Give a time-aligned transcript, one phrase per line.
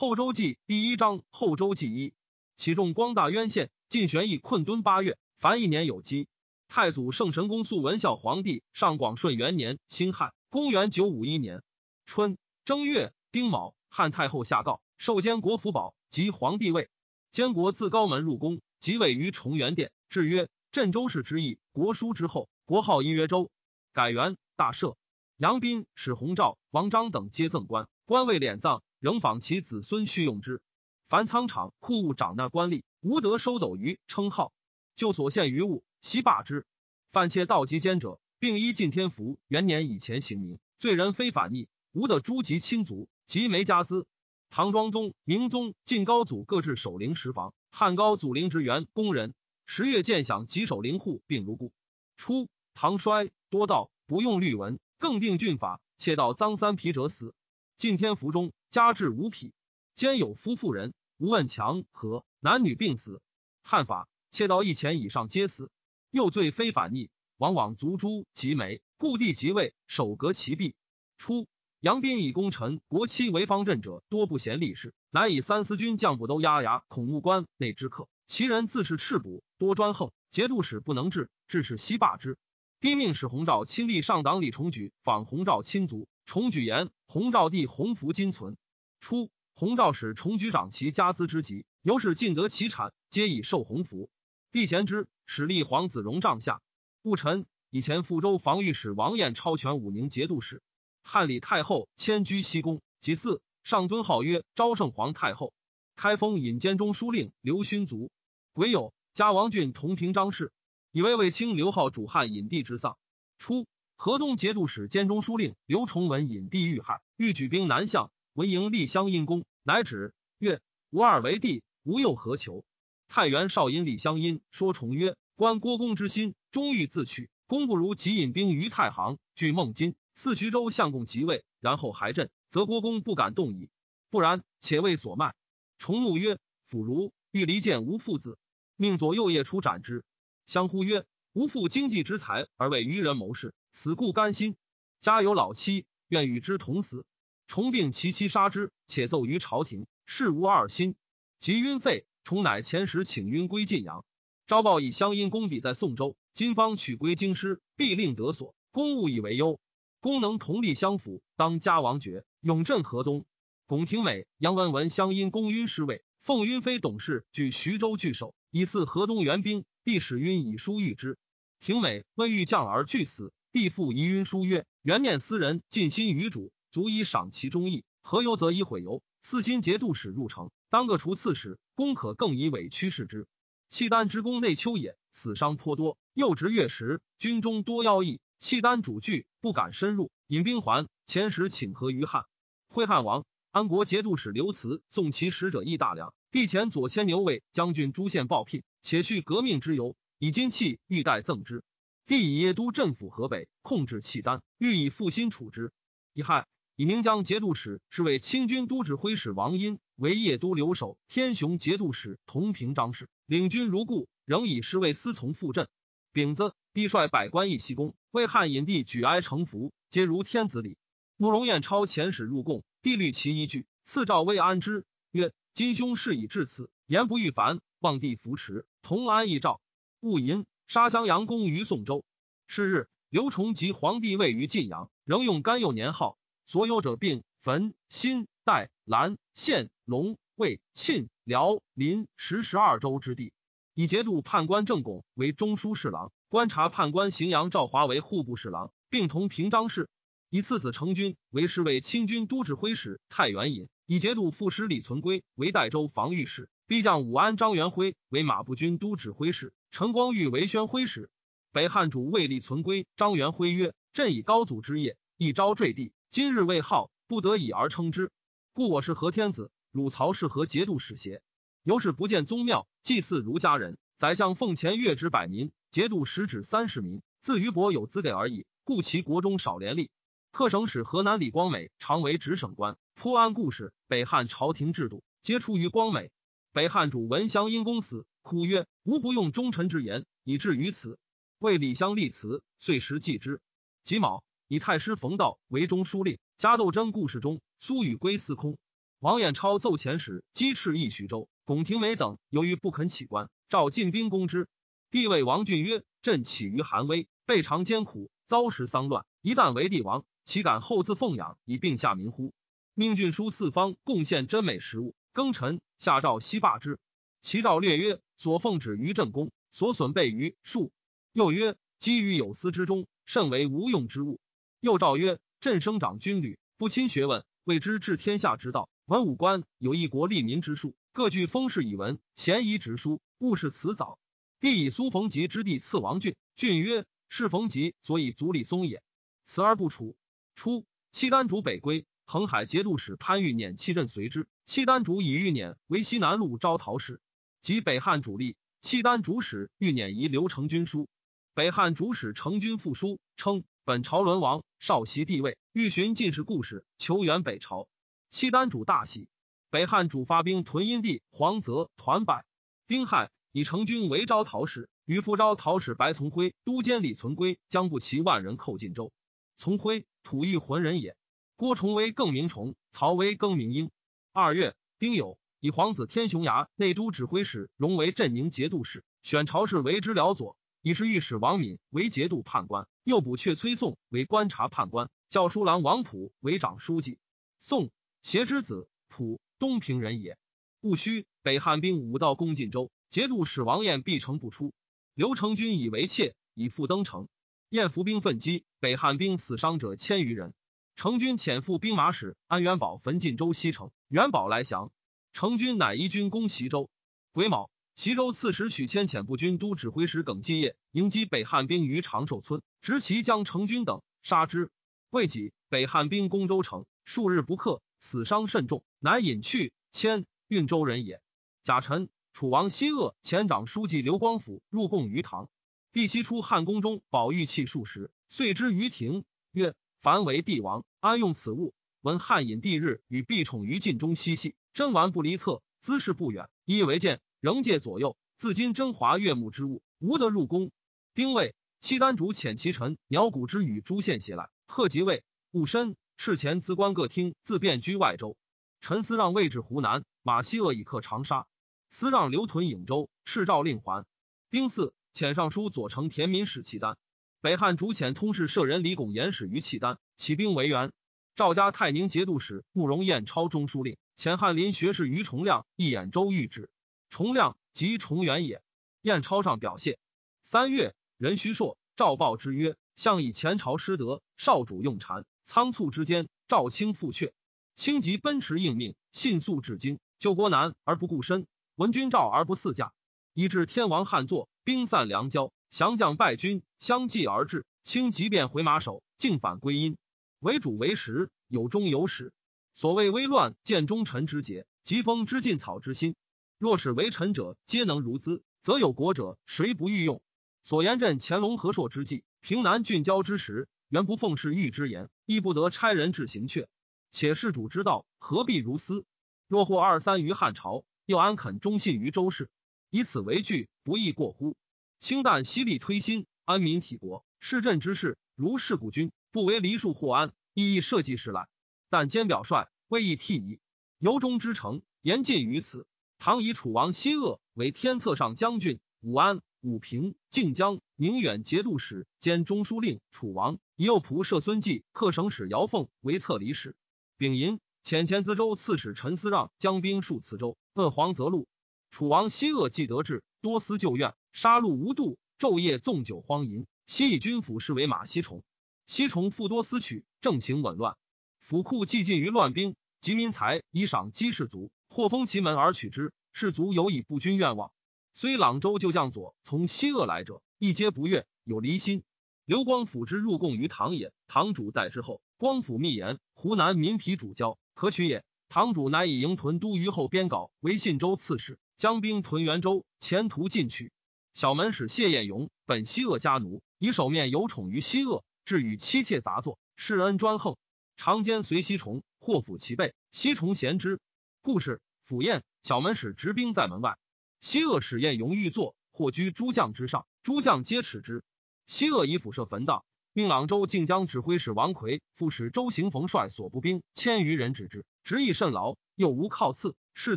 [0.00, 2.14] 后周记第一章后周记一，
[2.56, 6.26] 启仲光大渊县，晋玄义困敦八月，凡一年有基。
[6.68, 11.62] 太祖圣神公肃文孝皇帝上广顺元年辛亥，公元九五一年
[12.06, 16.88] 春正月丁卯，汉太后下诏，授监国福宝及皇帝位。
[17.30, 23.50] 监国自高门入宫，即位于崇元殿，制曰镇州市之意，国书之后，国号一曰州。
[23.92, 24.96] 改元大赦。
[25.36, 30.60] 杨斌、史弘照、王章等皆赠官，官位敛葬，仍仿其子孙续用之。
[31.08, 34.52] 凡仓场库物长纳官吏，无得收斗于称号，
[34.94, 36.66] 就所献于物，悉罢之。
[37.10, 40.58] 犯窃盗及奸者，并依晋天福元年以前刑名。
[40.78, 44.06] 罪人非反逆，无得诛及亲族及没家资。
[44.50, 49.34] 唐庄宗、明宗、晋高祖各置守陵十房，汉高祖陵职员工人。
[49.66, 51.72] 十月见享及守陵户，并如故。
[52.16, 57.34] 初，唐衰多盗，不用律文，更定郡法，窃盗赃三匹者死。
[57.76, 59.52] 晋天福中家至五匹，
[59.96, 63.20] 兼有夫妇人，无问强和，男女并死。
[63.64, 65.72] 汉法窃盗一钱以上皆死。
[66.12, 70.76] 又罪非反逆，往往族诛及眉，故地即位，守革其弊。
[71.18, 71.48] 初。
[71.80, 82.38] 杨斌以功臣国戚为方阵者，多不贤立事，乃以三司军将部都押牙孔目关内之客，其人自是赤补，多专横，节度使不能治，致使西罢之。
[82.80, 88.56] 帝命使洪昭亲历上党李重举访洪昭亲族，重举言洪昭帝洪福今存。
[89.00, 94.08] 初，洪昭使重举长其家资之急，由是尽得其产，皆以受洪福。
[94.52, 96.62] 帝贤之，使立皇子荣帐下。
[97.02, 100.62] 戊辰，以前富州防御使王彦超权武宁节度使。
[101.02, 105.52] 汉李太后迁居西宫，其次上尊号曰昭圣皇太后。
[105.96, 108.08] 开封引监中书令刘勋卒，
[108.52, 110.52] 癸酉，加王俊同平章事，
[110.92, 112.96] 以为卫青刘浩主汉引帝之丧。
[113.36, 113.66] 初，
[114.02, 122.64] 河东节度使兼中书令刘崇文引帝遇害，欲举兵南向，闻迎立乡阴公，乃止曰：“吾二为帝，吾又何求？”
[123.08, 133.68] 太原少阴李乡阴说崇曰：“观郭公之心，终欲自取，公不如即引兵于太行，据孟津。”赐徐州相公即位，然后还镇，则郭公不敢动矣。
[134.08, 135.34] 不然，且为所卖。
[135.76, 138.38] 崇怒曰：“辅如欲离间吾父子，
[138.76, 140.04] 命左右夜出斩之。”
[140.46, 141.04] 相呼曰
[141.34, 144.56] ：“吾父经济之才，而为愚人谋事，此故甘心。
[145.00, 147.04] 家有老妻，愿与之同死。
[147.46, 150.94] 重病其妻杀之，且奏于朝廷，事无二心。
[151.38, 154.04] 及晕废，重乃前时请晕归晋阳。
[154.46, 158.54] 昭报以乡阴公比在宋州，今方取归京师，必令得所。
[158.72, 159.58] 公务以为忧。”
[160.00, 163.26] 功能同力相辅，当家王爵，永镇河东。
[163.66, 169.64] 巩廷美、杨文文乡音公晕失位，奉晕妃董事据徐州据守，以赐河东援兵。
[169.84, 171.18] 帝使晕以书谕之。
[171.58, 177.84] 廷美问欲降而拒死，帝复遗云书曰：“元念斯人尽心于主，足以赏其忠义。
[178.00, 179.02] 何由则以毁由？
[179.22, 183.26] 四心节度使入城，当各除刺史，公可更以委屈视之。
[183.68, 185.98] 契丹之功内丘也，死伤颇多。
[186.14, 190.86] 又值月食，军中多妖异。”契丹主惧，不敢深入，引兵还。
[191.04, 192.26] 前时请和于汉，
[192.68, 196.14] 会汉王安国节度使刘慈送其使者议大梁。
[196.30, 201.64] 帝前左迁牛卫将军朱宪报聘，且叙革命之由，以金器欲待赠之。
[202.10, 205.72] 帝以耶都镇抚河北，控制契丹，欲以复兴处之。
[206.12, 215.68] 乙亥，以宁江节度使是为清军都指挥使王殷为邺都留守，天雄节度使同平章事，领军如故，仍以侍卫司从副镇。
[216.12, 220.76] 丙子，帝率百官议西宫，为汉隐帝举哀成服，皆如天子礼。
[221.16, 229.60] 慕容彦超遣使入贡，帝虑其依据，赐诏未安之，曰：“今兄事已至此，言不欲烦，望帝扶持，同安议诏。”
[230.02, 232.04] 勿淫，杀襄阳公于宋州。
[232.46, 236.16] 是日，刘崇及皇帝位于晋阳，仍用甘幼年号。
[236.46, 243.32] 所有者并汾、新、代、兰、县、龙、魏、沁、辽、临十十二州之地。
[243.74, 249.90] 以节度判官郑拱为中书侍郎，观察判官荥阳赵华为户部侍郎，并同平章事。
[250.28, 261.10] 以次子成军为侍卫亲军都指挥使太原尹，以节度副使李存圭为代州防御使，逼将武安张元辉为马步军都指挥使，陈光裕为宣徽使。
[261.50, 268.12] 北汉主谓李存圭、张元辉曰：“朕以高祖之业，一朝坠地，今日未号，不得已而称之。
[268.52, 271.20] 故我是何天子，汝曹是何节度使邪？”
[271.64, 273.76] 由是不见宗庙，祭祀如家人。
[273.96, 277.02] 宰相奉钱月之百民，节度使指三十民。
[277.18, 279.88] 自余伯有资给而已，故其国中少廉吏。
[280.30, 283.72] 客省使河南李光美常为直省官，颇安故事。
[283.88, 286.10] 北汉朝廷制度皆出于光美。
[286.52, 290.98] 北汉主闻襄因公死，哭曰：“吾不用忠臣之言，以至于此。”
[291.40, 293.40] 为李乡立祠，遂时祭之。
[293.82, 296.18] 己卯，以太师冯道为中书令。
[296.36, 298.58] 加斗争故事中，苏与归司空。
[298.98, 304.46] 王衍超奏遣使击斥义徐州，龚廷美等由于不肯起官，召进兵攻之。
[304.90, 309.06] 帝谓王俊曰：“朕起于寒微，备尝艰苦，遭时丧乱。
[309.22, 312.34] 一旦为帝王，岂敢后自奉养以并下民乎？
[312.80, 316.78] 命郡书四方贡献珍美食物，庚辰下诏西罢之。
[317.20, 320.72] 其诏略曰：所奉旨于正宫，所损备于数。
[321.12, 324.18] 又曰：积于有司之中，甚为无用之物。
[324.60, 333.98] 又诏曰：朕生长军旅，不亲学问，谓之治天下之道。”文武官有一国利民之术，各具封事以文，咸宜直书，勿视辞藻。
[334.40, 338.82] 帝以苏逢吉之弟赐王俊，俊曰：“是逢吉所以足李松也。”
[339.26, 339.96] 辞而不处。
[340.34, 344.26] 初，契丹主北归，恒海节度使潘玉辇弃任随之。
[344.44, 347.00] 契丹主以玉辇为西南路招讨使，
[347.40, 348.36] 及北汉主力。
[348.60, 350.88] 契丹主使玉辇遗刘成军书，
[351.34, 357.68] 北汉主使成军复书，称本朝沦亡，少袭帝位，欲寻进士故事，求援北朝。
[358.10, 359.06] 契丹主大喜，
[359.48, 362.24] 北汉主发兵屯阴地，黄泽团败。
[362.66, 368.92] 丁亥，以成军为招讨使，与副招讨使白从辉、都监李存圭将不齐万人寇晋州。
[369.36, 370.96] 从辉，吐欲浑人也。
[371.40, 373.70] 郭崇威更名崇，曹威更名英。
[374.12, 386.98] 二月，丁酉，以皇子天雄牙内都指挥使荣为镇宁节度使，选朝士为之辽左，以是御史王敏为节度判官，右补阙崔宋为观察判官，教书郎王溥为长书记。
[387.38, 387.70] 宋。
[388.02, 390.18] 协之子普东平人也。
[390.60, 394.52] 戊戌，北汉兵五道攻晋州，节度使王彦必城不出。
[394.92, 397.08] 刘成军以为妾，以复登城。
[397.48, 400.34] 彦伏兵奋击，北汉兵死伤者千余人。
[400.80, 404.72] 成军遣副兵马使安元宝焚晋州西城，元宝来降。
[405.12, 406.70] 成军乃移军攻齐州。
[407.12, 414.50] 癸卯，齐州刺史许谦遣步军都指挥使耿继业迎击北汉兵于长寿村，执其将成军等，杀之。
[414.88, 417.60] 未几，北汉兵攻州城，数日不克。
[417.78, 419.52] 死伤甚重，乃引去。
[419.70, 421.02] 迁运州人也。
[421.42, 425.28] 贾臣，楚王西鄂前长书记刘光甫入贡于唐。
[425.74, 431.54] 帝西出汉宫中，宝玉器数十，遂之于庭，曰：“凡为帝王，安用此物？
[431.80, 437.96] 闻汉隐帝日与必宠于禁中嬉戏，珍玩不离侧，姿势不远，以为见，仍借左右。
[438.18, 440.52] 自今真华悦目之物，无得入宫。”
[440.92, 445.76] 丁未，契丹主遣其臣鸟谷之与诸县携来，贺即位，戊申。
[445.96, 448.18] 赤前资官各厅自便居外州，
[448.60, 451.26] 陈思让位置湖南，马希鄂以克长沙，
[451.70, 453.86] 思让留屯颍州，敕诏令还。
[454.30, 456.76] 丁巳，遣尚书左丞田民使契丹。
[457.22, 460.72] 北汉主遣通事舍人李拱言使于契丹，起兵为援。
[461.14, 466.48] 赵家泰宁节度使慕容彦超中书令，遣翰林学士于崇亮一兖州御旨。
[466.88, 468.42] 崇亮即崇元也。
[468.80, 469.78] 彦超上表谢。
[470.22, 475.04] 三月，任虚硕赵报之曰：向以前朝失德，少主用谗。
[475.22, 477.12] 仓促之间，赵卿复阙，
[477.54, 482.72] 卿即奔驰应命，信速至京，救国难而不顾身，闻君召而不嗣驾，
[483.12, 487.44] 以致天王汉作，兵散粮交，降将败军相继而至。
[487.62, 489.76] 卿即便回马首，竟反归阴，
[490.18, 492.12] 为主为实，有终有始。
[492.54, 495.94] 所谓危乱见忠臣之节，疾风知劲草之心。
[496.38, 500.00] 若使为臣者皆能如兹，则有国者谁不欲用？
[500.42, 503.46] 所言朕乾隆和硕之际，平南郡交之时。
[503.68, 506.46] 原不奉侍御之言，亦不得差人至行阙。
[506.90, 508.84] 且事主之道，何必如斯？
[509.28, 512.28] 若获二三于汉朝，又安肯忠信于周氏？
[512.70, 514.36] 以此为据，不亦过乎？
[514.80, 517.98] 清淡犀利推心，安民体国，是朕之事。
[518.16, 521.28] 如是古君，不为黎庶或安，亦亦社稷事来。
[521.68, 523.40] 但兼表率，未易替矣。
[523.78, 525.66] 由衷之诚，言尽于此。
[525.98, 532.80] 唐以楚王西鄂为天策上将军，武安、武平、靖江、宁远节度使兼中书令。
[532.90, 533.38] 楚王。
[533.56, 536.56] 以右仆射孙继、客省使姚凤为策离使。
[536.96, 541.28] 丙寅，遣前淄州刺史陈思让将兵戍磁州，扼黄泽路。
[541.70, 546.46] 楚王西鄂既得志，多思旧怨，杀戮无度，昼夜纵酒荒淫。
[546.66, 548.22] 西以军府视为马西崇，
[548.66, 550.76] 西崇复多私取，政情紊乱，
[551.18, 555.92] 府库既尽于乱兵，及民财以赏积士卒，或封其门而取之。
[556.12, 557.52] 士卒有以不均愿望，
[557.92, 561.82] 虽朗州旧将左从西鄂来者，一皆不悦，有离心。
[562.24, 568.04] 刘光甫之入贡于唐也，唐主代之后，光甫密言：湖南民皮主交，可取也。
[568.28, 573.72] 唐主乃以营屯都虞后边稿为信州刺史，将兵屯元州，前途进取。
[574.12, 580.36] 小门使谢彦勇本西鄂家奴，以手面有宠于西鄂，至与妻妾杂作，施恩专横，
[580.76, 583.80] 常奸随西崇，或抚其背，西崇贤之。
[584.20, 586.76] 故事府宴，小门使执兵在门外，
[587.20, 591.04] 西鄂使彦勇欲坐，或居诸将之上，诸将皆耻之。
[591.46, 599.96] 西鄂以辐射焚荡，命朗州靖江指挥使王奎、副使周行逢率所部兵千余人止之，执意甚劳，又无靠次，士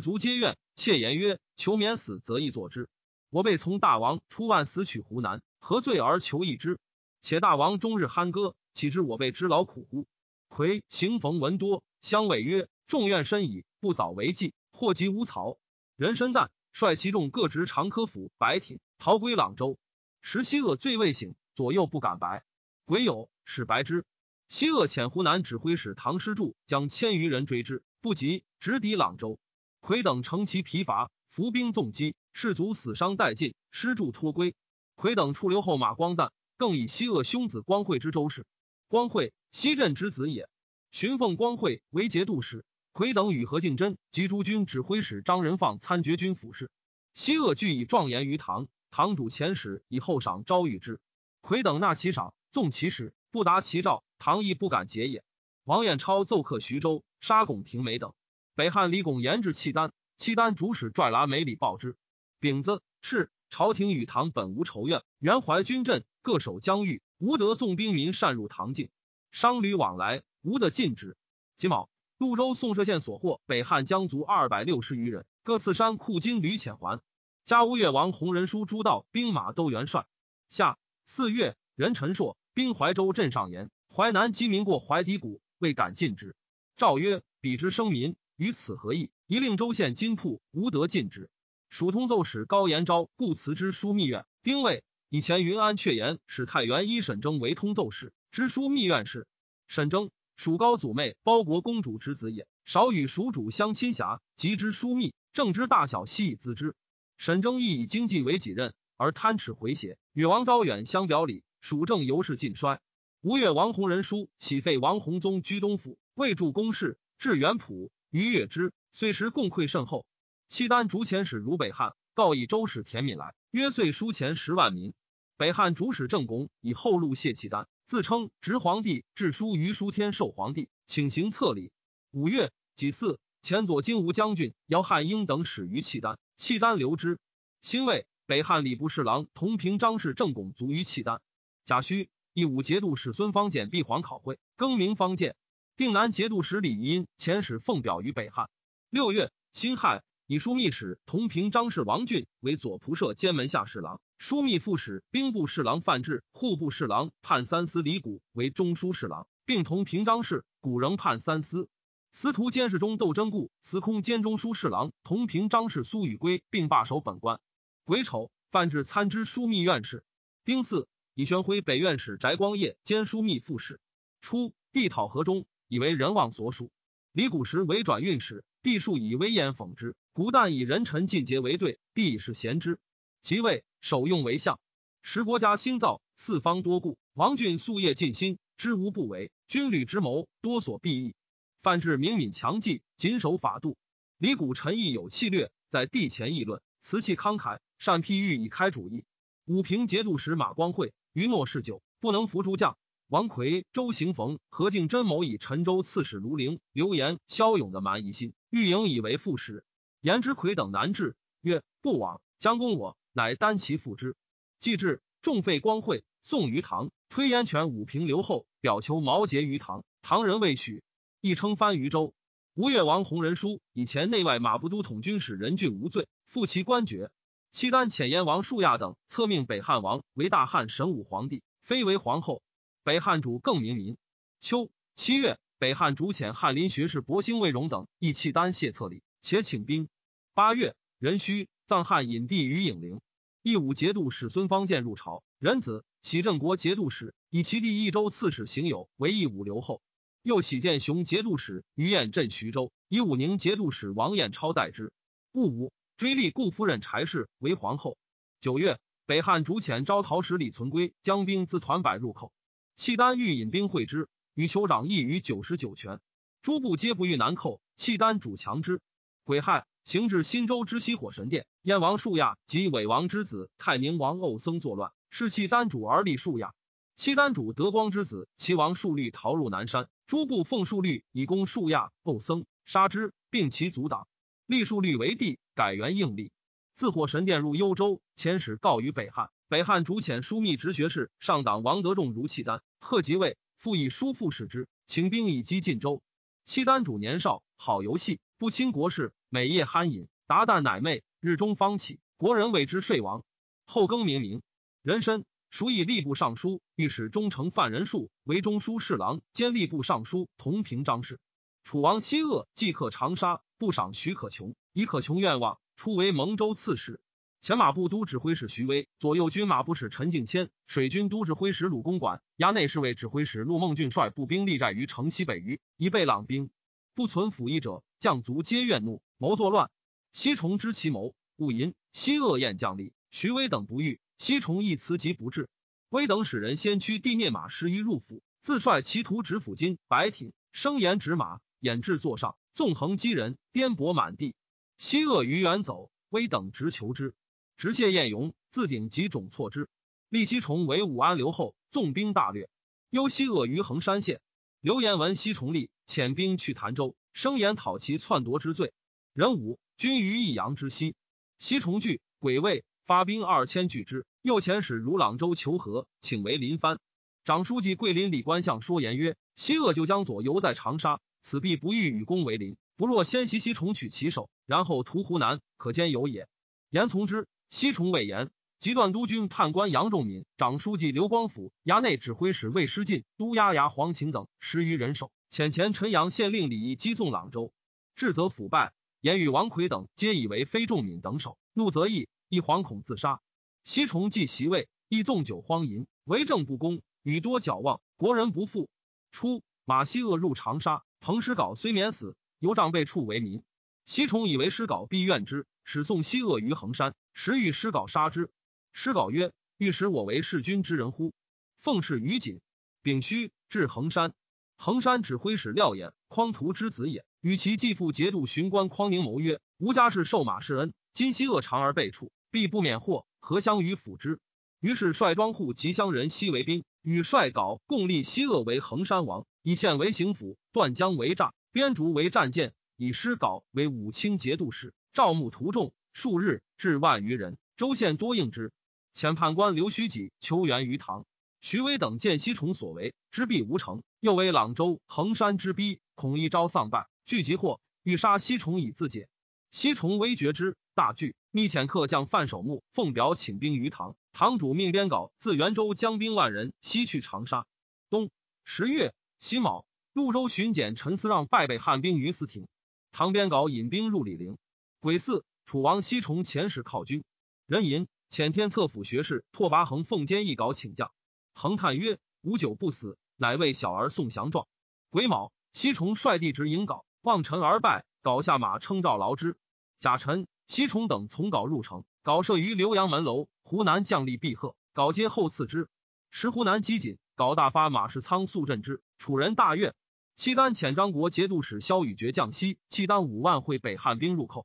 [0.00, 0.56] 卒皆怨。
[0.76, 2.88] 妾言曰：“求免死，则易作之。
[3.34, 6.78] 我辈从大王出万死取湖南，何罪而求一之？
[7.20, 10.06] 且大王终日酣歌，岂知我辈之劳苦乎？”
[10.46, 15.58] 魁行逢闻多，相谓曰：“众怨深矣，不早为计，祸及无曹。”
[15.98, 19.80] 人参旦率其众各执长科斧、白挺，逃归朗州。
[20.22, 22.44] 时西鄂醉未醒，左右不敢白。
[22.84, 24.04] 癸酉，使白之。
[24.46, 29.40] 西鄂遣湖南指挥使唐师柱将千余人追之，不及，直抵朗州。
[29.80, 34.54] 魁等乘其疲乏，伏兵纵击，士卒死伤殆尽，失柱脱归。
[34.94, 38.46] 魁等出留后马光赞，更以西鄂兄子光惠之周氏。
[38.86, 40.48] 光惠，西镇之子也。
[40.92, 42.64] 寻奉光惠为节度使。
[42.92, 46.70] 魁等与何敬真及诸军指挥使张仁放参决军府事。
[47.14, 48.68] 西鄂俱以状言于唐。
[48.92, 51.00] 唐主遣使以后赏招谕之。
[51.40, 54.04] 魁等纳其赏，纵其使，不达其诏。
[54.20, 55.24] 唐亦不敢解也。
[55.64, 58.14] 王彦超奏克徐州，杀巩廷美等。
[58.54, 61.96] 北汉李巩言至契丹，契丹主使拽剌梅里报之。
[62.40, 68.90] 丙子，是朝廷与唐本无仇怨，原怀军阵，各守疆域，无得纵兵民擅入唐境。
[69.30, 71.16] 商旅往来，无得禁止。
[71.56, 77.00] 己卯，潞州宋舍县所获北汉江族二百六十余人，各赐山库金屡遣还。
[77.44, 80.06] 加乌越王弘仁书诸道兵马都元帅。
[80.48, 86.36] 夏四月，任陈硕兵怀州镇上言，淮南饥民过淮底谷，未敢进之。
[86.76, 89.10] 诏曰：彼之生民与此何异？
[89.26, 91.30] 一令州县金铺无得禁止。
[91.70, 94.26] 蜀通奏使高延昭故辞之枢密院。
[94.42, 98.12] 丁未，以前云安确言使太原一沈征为通奏使。
[98.30, 99.26] 知枢密院事，
[99.66, 106.74] 沈征，蜀高祖妹包国公主之子也，少与蜀主相亲侠，及之枢密，政之大小悉以咨之。
[107.16, 112.80] 沈征亦以经济为己任，而贪耻回邪，与王昭远相表里，蜀政由是尽衰。
[113.22, 120.06] 吴越王弘仁书起废王弘宗居东府，未著公事，至元普于越之，虽时共馈甚厚。
[120.46, 124.94] 契丹主遣使如北汉，告以周使田敏来，约岁书钱十万民。
[125.36, 127.66] 北汉主使郑拱以后路谢契丹。
[127.86, 131.72] 自称执皇帝，致书于书天授皇帝，请行册礼。
[132.12, 137.18] 五月己巳，前左金吾将军姚汉英等使于契丹，契丹留之。
[137.62, 141.20] 辛未，北汉礼部侍郎同平章事郑拱卒于契丹。
[141.64, 145.34] 甲戌，义武节度使孙方简闭皇考会，更名方建。
[145.76, 148.48] 定南节度使李因遣使奉表于北汉。
[148.94, 150.04] 六月辛亥。
[150.28, 161.68] 以枢密使同平章事王俊为左仆射兼门下侍郎，枢密副使兵部侍郎范质、户部侍郎判三司李谷为中书侍郎，并同平章事，古仍判三司。
[162.12, 167.40] 司徒监事中窦真固、司空兼中书侍郎同平章事苏宇圭并罢守本官。
[167.82, 170.04] 癸丑，范质参知枢密院事。
[170.44, 173.80] 丁巳，以玄辉北院使翟光业兼枢密副使。
[174.20, 176.70] 初，帝讨河中，以为人望所属。
[177.10, 179.94] 李谷时为转运使，帝数以威严讽之。
[180.14, 182.78] 古旦以人臣尽节为对，帝是贤之。
[183.20, 184.58] 即位，首用为相。
[185.02, 189.30] 时国家兴造，四方多故，王俊夙夜尽心，知无不为。
[189.48, 191.14] 军旅之谋，多所裨益。
[191.62, 193.76] 范志明敏强记，谨守法度。
[194.16, 199.04] 李谷臣亦有气略，在帝前议论，辞气慷慨，善譬喻以开主意。
[199.44, 202.78] 武平节度使马光会余诺嗜酒，不能服诸将。
[203.08, 209.64] 王奎、周行逢、何敬真谋以陈州刺史卢陵、刘延、骁勇的蛮夷心，欲迎以为副使。
[210.00, 214.14] 颜之魁等难治，曰：“不往，将攻我，乃单其赴之。”
[214.60, 216.92] 既至，众废光会，送于唐。
[217.08, 220.84] 推燕权武平留后，表求毛节于唐，唐人未许，
[221.20, 222.14] 亦称藩于州。
[222.54, 227.10] 吴越王弘仁书以前内外马步都统军使任俊无罪，复其官爵。
[227.50, 232.40] 契丹遣燕王树亚等册命北汉王为大汉神武皇帝，非为皇后。
[232.84, 233.96] 北汉主更明民。
[234.38, 239.88] 秋七月，北汉主遣翰林学士博兴魏荣等诣契丹谢册礼，且请兵。
[240.34, 243.00] 八月，壬戌，藏汉隐帝于颍陵。
[243.42, 249.80] 义武节度使孙方建入朝，仁子启镇国节度使，以其弟益州刺史行友为义武留后。
[250.22, 254.92] 又启建雄节度使于彦镇徐州，以武宁节度使王彦超代之。
[255.32, 257.96] 戊午，追立顾夫人柴氏为皇后。
[258.40, 262.32] 九月，北汉主遣招讨使李存圭将兵自团柏入寇，
[262.74, 266.00] 契丹欲引兵会之，与酋长议于九十九泉，
[266.42, 268.80] 诸部皆不欲南寇，契丹主强之。
[269.24, 269.66] 癸亥。
[269.84, 276.54] 行至新州之西火神殿，燕王树亚及伪王之子太宁王欧僧作乱，是契丹主而立树亚。
[276.96, 284.08] 契丹主德光之子齐王树律逃入南山，诸部奉树律以攻树亚、欧僧，杀之，并其阻挡。
[284.46, 286.32] 立树律为帝，改元应立。
[286.72, 289.28] 自火神殿入幽州，遣使告于北汉。
[289.48, 296.02] 北汉主遣枢密直学士上党王德仲如契丹，贺即位，复以叔父使之，请兵以击晋州。
[296.44, 301.98] 契丹主年少，好游戏，不亲国事，每夜酣饮，达旦乃寐，日中方起。
[302.18, 303.24] 国人谓之睡王。
[303.64, 304.42] 后更名名，
[304.82, 305.24] 人参。
[305.48, 311.18] 属以吏部尚书、御史中丞范仁术为中书侍郎兼吏部尚书同平章事。
[311.62, 317.00] 楚王西鄂即刻长沙，不赏许可琼，以可琼愿望，初为蒙州刺史。
[317.44, 326.48] 前马步都指挥使徐威，左右军马部使陈敬谦，水军都指挥使鲁公馆，衙内侍卫指挥使陆孟俊率步兵立寨于城西北隅，以备朗兵。
[326.94, 329.70] 不存辅役者，将卒皆怨怒，谋作乱。
[330.10, 331.74] 西崇知其谋，勿淫。
[331.92, 334.00] 西恶宴将吏，徐威等不遇。
[334.16, 335.50] 西崇亦辞疾不至，
[335.90, 344.34] 威等使人先驱地聂马十余入府，自率其徒执府金白挺，声言执马，掩至座上，纵横击人，颠簸满地。
[344.78, 347.14] 西恶于远走，威等直求之，
[347.56, 349.68] 直谢晏勇，自顶及种错之。
[350.08, 352.48] 立西崇为武安留后，纵兵大略，
[352.90, 354.20] 忧西恶于衡山县。
[354.60, 358.72] 刘言闻西崇立，遣兵去潭州，声言讨其篡夺之罪。
[359.12, 360.94] 人武军于益阳之西，
[361.38, 362.64] 西崇惧，鬼位。
[362.86, 366.78] 发兵二千拒之，右遣使如朗州求和，请为临藩。
[367.24, 372.58] 长书记桂林李官相说言曰：“西鄂就将左游在长沙，此必不欲与公为邻。
[372.76, 376.28] 不若先袭西崇取其首，然后屠湖南，可兼有也。”
[376.68, 377.26] 言从之。
[377.54, 387.52] 西崇未言，即段督军判官杨仲敏、长书记刘光甫、衙内指挥使魏师进、都押衙黄勤等十余人手，遣前陈阳县令李毅击送朗州，
[387.94, 388.72] 至则腐败。
[389.00, 392.08] 言语王奎等皆以为非仲敏等手，怒则毅。
[392.28, 393.20] 亦惶恐自杀。
[393.62, 398.68] 西崇继袭位，亦纵酒荒淫，为政不公，与多矫妄，国人不复。
[399.12, 403.44] 初，马希鄂入长沙，彭师稿虽免死，犹杖被处为民。
[403.86, 408.30] 西崇以为师稿必怨之，使送西鄂于衡山，时欲师稿杀之。
[408.72, 411.12] 师稿曰：“欲使我为弑君之人乎？”
[411.58, 412.40] 奉事于锦，
[412.82, 414.14] 丙戌至衡山。
[414.56, 424.18] 衡山指挥使廖衍，匡图之子也，与其继父节度巡官匡宁谋曰：“吾家是受马氏恩，今西鄂长而被处。”必不免祸，何相与辅之？
[424.58, 434.74] 于是率庄户及乡人西为兵，与帅稿共立西鄂为衡山王，以县为行府，断江为栅，边竹为战舰，以师稿为武清节度使。
[434.94, 437.36] 赵牧徒众数日，至万余人。
[437.56, 438.52] 州县多应之。
[438.94, 441.04] 遣判官刘须己求援于唐。
[441.40, 449.08] 徐威等见西崇所为，知必无成，又为朗州、衡山之逼，恐一朝丧败，聚集祸，欲杀西崇以自解。
[449.50, 451.16] 西崇微觉之，大惧。
[451.32, 457.46] 密遣客将范守墓奉表请兵于唐，唐主命编稿自元州将兵万人西去长沙。
[457.90, 458.10] 冬
[458.44, 462.46] 十月辛卯，潞州巡检陈思让败北汉兵于四亭，
[462.92, 464.38] 唐编稿引兵入李陵。
[464.84, 467.04] 癸巳，楚王西崇遣使犒军，
[467.46, 470.92] 人寅遣天策府学士拓跋恒奉监一稿请将，
[471.32, 474.46] 恒叹曰：“吾久不死，乃为小儿送降状。”
[474.92, 479.38] 癸卯，西崇率弟执引稿，望臣而拜，稿下马称赵劳之。
[479.78, 480.26] 甲辰。
[480.46, 483.28] 西崇等从稿入城，稿设于浏阳门楼。
[483.42, 485.70] 湖南将吏毕贺，稿皆后赐之。
[486.10, 488.82] 时湖南饥馑，稿大发马氏仓速镇之。
[488.98, 489.74] 楚人大悦。
[490.14, 494.44] 契丹遣张国节度使萧雨绝将西，契丹五万会北汉兵入寇。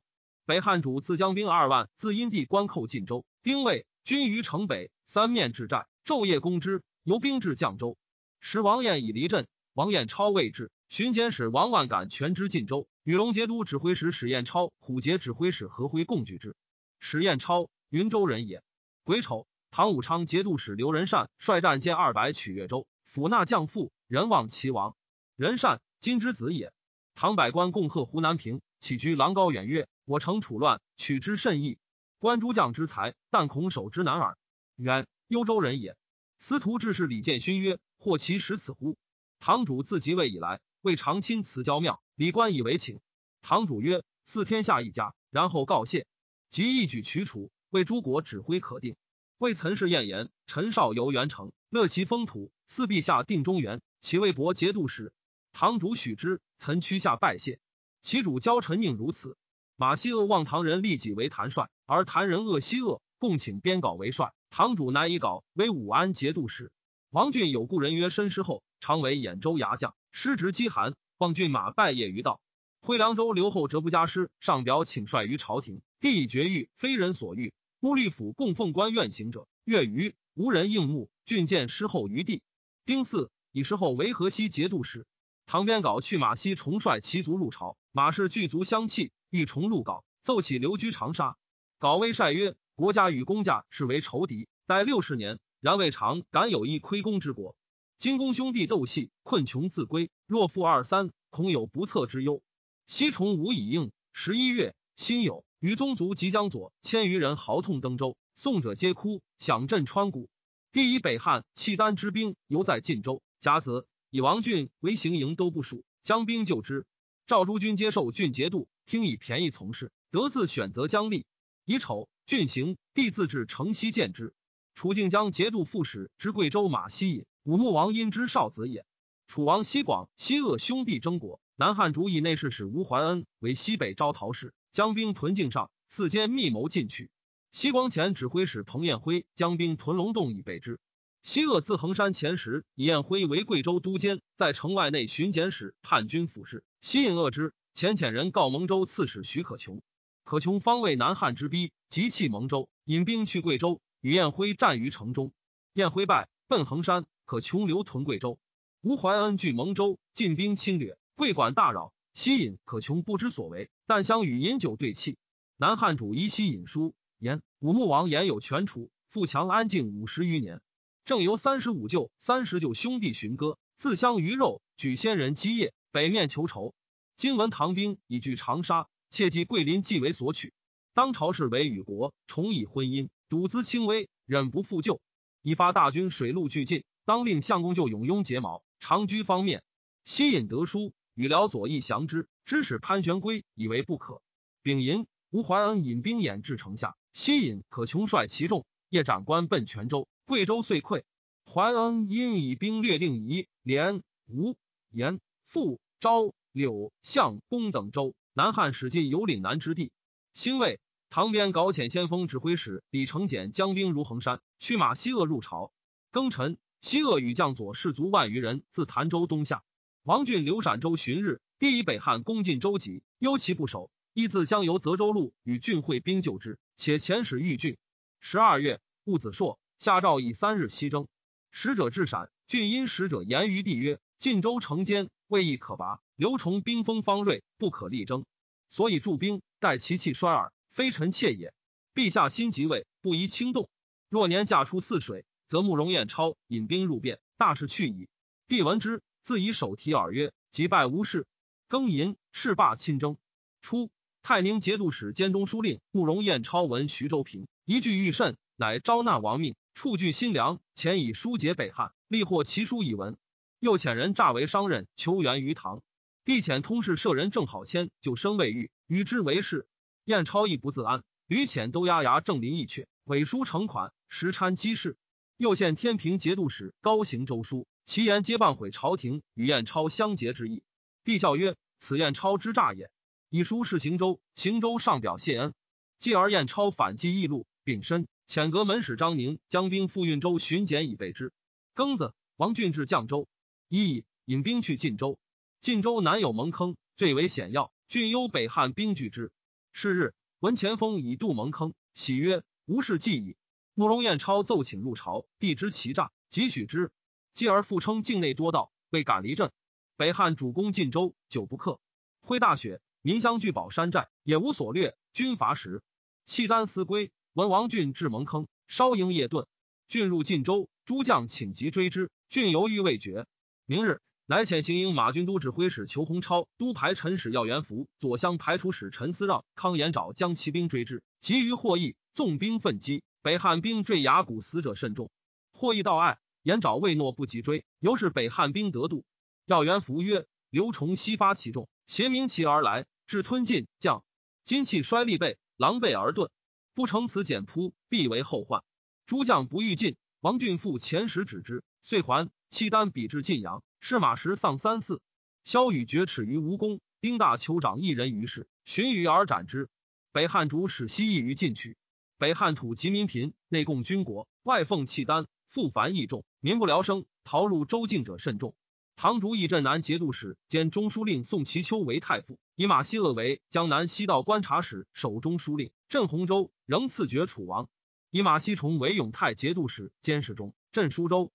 [0.50, 3.24] 北汉主自将兵二万自阴地关寇晋州。
[3.44, 6.82] 丁未，军于城北，三面之战，昼夜攻之。
[7.04, 7.96] 由兵至绛州，
[8.40, 9.46] 时王彦已离镇。
[9.74, 12.88] 王彦超未至，巡检使王万感全知晋州。
[13.04, 16.56] 与龙节都指挥使史彦超、虎节指挥使何辉共举之。
[16.98, 18.60] 史彦超，云州人也。
[19.04, 24.96] 癸丑，唐武昌节度使刘仁善率战舰二百取越州，抚纳将父，人望其王。
[25.36, 26.72] 仁善，今之子也。
[27.14, 31.78] 唐百官共贺湖南平，起居郎高远曰：“我城楚乱，取之甚易。
[32.18, 34.36] 观诸将之才，但恐守之难耳。”
[34.74, 35.96] 远，幽州人也。
[36.40, 38.98] 司徒制事李建勋曰：“或其使此乎？”
[39.38, 42.02] 堂主自即位以来，未常亲辞郊庙。
[42.16, 42.98] 李官以为请，
[43.40, 46.08] 堂主曰：“赐天下一家。”然后告谢，
[46.48, 48.96] 即一举取楚，为诸国指挥可定。
[49.38, 55.12] 为岑氏晏言，陈少游元城，乐其封土，赐陛下定中原，其为伯节度使。
[55.52, 57.60] 堂主许之，岑屈下拜谢。
[58.02, 59.36] 其主教陈宁如此。
[59.80, 64.34] 马希鄂望唐人立己为谭帅，而谭人鄂西鄂，共请编稿为帅。
[64.50, 66.70] 堂主乃以稿为武安节度使。
[67.08, 70.96] 王俊有故人曰申师后，常为兖州牙将，师职饥寒。
[71.16, 72.42] 望郡马拜谒于道，
[72.82, 75.80] 徽凉州刘后折不加师，上表请帅于朝廷。
[75.98, 77.54] 帝以绝狱，非人所欲。
[77.80, 81.08] 乌律府供奉官愿行者，月余无人应募。
[81.24, 82.42] 郡见师后于地。
[82.84, 85.06] 丁巳，以师后为河西节度使。
[85.46, 91.36] 唐编稿去马西重率其族入朝，马氏具足相弃，欲重入稿，奏起留居长沙。
[91.78, 97.56] 稿微晒曰：国家与公家是为仇敌，待六十年，然未尝敢有一亏公之国。
[97.96, 100.10] 金公兄弟斗气，困穷自归。
[100.26, 102.42] 若负二三，恐有不测之忧。
[102.86, 103.92] 西崇无以应。
[104.12, 110.28] 十一月，辛酉，与宗族即将左千余人豪痛登州，宋者皆哭，响震川谷。
[110.72, 116.86] 第一北汉契丹之兵犹在晋州，甲子，以王俊为行营都部署，将兵救之。
[117.26, 121.22] 赵诸军接受俊节度，听以便宜从事，得自选择将吏。
[121.64, 124.34] 以丑，郡行，帝自至城西见之。
[124.74, 127.24] 楚靖将节度副使之贵州马希隐。
[127.44, 128.84] 武穆王因之少子也。
[129.28, 137.12] 楚王西广、西鄂兄弟争国，南汉主以内侍使吴怀恩为西北招讨使，将兵屯境上，四间密谋进取。
[137.52, 140.80] 西光前指挥使彭彦辉将兵屯龙洞以北之。
[141.22, 146.64] 西鄂自衡山前时，以彦辉为贵州都监，在城外内巡检使、叛军府事。
[146.80, 149.80] 西引恶之，前遣人告蒙州刺史许可琼，
[150.24, 155.32] 可琼方为南汉之逼，急弃蒙州，引兵去贵州，与彦辉战于城中。
[155.72, 157.06] 彦辉败，奔衡山。
[157.24, 158.40] 可穷留屯贵州，
[158.80, 161.94] 吴怀恩据蒙州，进兵侵略，贵管大扰。
[162.12, 165.16] 西引可穷不知所为，但相与饮酒对泣。
[165.56, 170.60] 南汉主依西引书言：武穆王言有权处，富强安静五十余年，
[171.04, 176.74] 正由三十五舅、三十舅兄弟寻歌，自相鱼肉，举先人基业，北面求仇。
[177.20, 180.54] 今闻唐兵已据长沙，切记桂林既为所取，
[180.94, 185.02] 当朝事为与国，重以婚姻，赌资轻微，忍不复救，
[185.42, 186.82] 已发大军水陆俱进。
[187.04, 189.62] 当令相公就永雍结毛，长居方面。
[190.02, 192.26] 西引得书，与辽左翼降之。
[192.46, 194.22] 知使潘玄归以为不可。
[194.62, 200.08] 丙寅，吴怀恩引兵掩至城下，西引可穷率其众，夜斩官奔泉州。
[200.24, 201.02] 贵州遂溃。
[201.44, 204.56] 怀恩因以兵略定夷、连、吴、
[204.90, 208.14] 延、富、昭、柳、相、公等州。
[208.32, 209.92] 南汉使尽有岭南之地。
[210.34, 215.72] 兴魏，唐边搞遣先锋指挥使李承简将兵如衡山，驱马西鄂入朝。
[216.12, 216.58] 庚辰。
[216.82, 219.62] 西鄂与将左士卒万余人自潭州东下，
[220.02, 227.76] 王俊留陕州旬日，第一北汉攻进州籍，忧其不守，亦自将由泽州路与郡会兵救之，且遣使御郡。
[228.18, 231.06] 十二月，戊子朔，下诏以三日西征。
[231.50, 236.00] 使者至陕，郡因使者言于帝曰：“晋州城坚，未易可拔。
[236.16, 238.24] 刘崇兵锋方锐，不可力争，
[238.68, 241.54] 所以驻兵，待其气衰耳，非臣妾也。
[241.94, 243.70] 陛下新即位，不宜轻动。
[244.08, 248.08] 若年嫁出泗水。”则慕容彦超引兵入汴，大事去矣。
[248.46, 251.26] 帝闻之，自以手提耳曰：“即败无事。”
[251.68, 253.16] 庚寅，赤霸亲征。
[253.60, 253.90] 初，
[254.22, 263.16] 太宁节度使兼中书令慕容彦超闻徐州平一句欲甚，乃招纳王命，触据新粮，遣以疏解北汉，力获其书以闻。
[263.60, 265.82] 又遣人诈为商人，求援于唐。
[266.24, 269.68] 帝遣通事舍人郑好谦就生未遇，与之为事。
[270.04, 274.96] 彦超亦不自安，屡遣都押牙郑林义阙，伪书成款，实参机事。
[275.36, 280.62] 又献天平节度使高行周书，其言皆谤毁朝廷与彦超相结之意。
[281.04, 282.90] 帝笑曰：“此彦超之诈也。”
[283.28, 285.52] 以书示行州，行州上表谢恩。
[285.98, 291.30] 继而彦超反击义路，丙申，遣阁门使张宁将兵赴运州巡检以备之。
[291.74, 293.28] 庚子，王俊至绛州，
[293.72, 295.20] 一引兵去晋州。
[295.60, 299.30] 晋州南有蒙坑，最为险要，郡忧北汉兵拒之。
[299.72, 303.36] 是日，闻前锋已渡蒙坑，喜曰：“无事计矣。”
[303.74, 306.90] 慕容彦超奏请入朝，帝知其诈，即许之。
[307.32, 309.52] 继而复称境内多盗，未敢离镇。
[309.96, 311.78] 北汉主攻晋州，久不克。
[312.22, 314.96] 挥大雪，民相聚宝山寨，也无所掠。
[315.12, 315.80] 军乏时，
[316.24, 319.46] 契丹思归，闻王俊至蒙坑，稍营夜遁。
[319.86, 323.26] 郡入晋州，诸将请急追之，郡犹豫未决。
[323.70, 333.04] 明日，乃遣行营马军都指挥使裘洪超、都排陈使要元福、左厢排除使陈思让、康延沼将骑兵追之，急于获益，纵兵奋击。
[333.22, 335.08] 北汉兵坠崖谷，死者甚众。
[335.52, 339.04] 获益到爱，延沼未诺不及追，由是北汉兵得度。
[339.46, 344.02] 要元福曰：“刘崇西发其众，携明骑而来，至吞晋将，
[344.42, 346.30] 今气衰力备，狼狈而遁，
[346.74, 348.64] 不成此简扑，必为后患。
[349.06, 352.30] 诸将不欲进，王俊复前时止之，遂还。
[352.50, 355.00] 契丹比至晋阳，是马时丧三四。
[355.44, 359.70] 萧雨绝耻于吴宫，丁大酋长一人于世，寻于而斩之。
[360.12, 361.76] 北汉主使西夷于进取。”
[362.18, 367.06] 北汉土及民贫，内供军国，外奉契丹，复繁役众，民不聊生。
[367.22, 368.54] 逃入州境者甚众。
[368.96, 375.70] 唐主以镇南节度使兼中书令宋其丘为太傅，以马希鄂为江南西道观察使，守中书令。
[375.88, 377.70] 镇洪州，仍赐爵楚王。
[378.10, 381.32] 以马希崇为永泰节度使兼侍中，镇舒州。